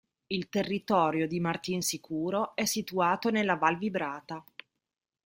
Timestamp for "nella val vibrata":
3.29-4.43